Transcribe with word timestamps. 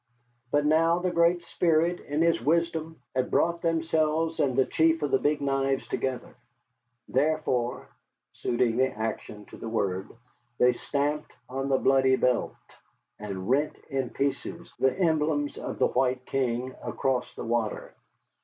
But 0.49 0.65
now 0.65 0.97
the 0.97 1.11
Great 1.11 1.43
Spirit 1.45 1.99
in 1.99 2.23
His 2.23 2.41
wisdom 2.41 2.99
had 3.15 3.29
brought 3.29 3.61
themselves 3.61 4.39
and 4.39 4.55
the 4.55 4.65
Chief 4.65 5.03
of 5.03 5.11
the 5.11 5.19
Big 5.19 5.41
Knives 5.41 5.87
together. 5.87 6.33
Therefore 7.07 7.87
(suiting 8.33 8.77
the 8.77 8.87
action 8.91 9.45
to 9.45 9.57
the 9.57 9.69
word) 9.69 10.09
they 10.57 10.71
stamped 10.71 11.33
on 11.47 11.69
the 11.69 11.77
bloody 11.77 12.15
belt, 12.15 12.55
and 13.19 13.47
rent 13.47 13.75
in 13.91 14.09
pieces 14.09 14.73
the 14.79 14.97
emblems 14.97 15.55
of 15.55 15.77
the 15.77 15.85
White 15.89 16.25
King 16.25 16.73
across 16.83 17.35
the 17.35 17.45
water. 17.45 17.93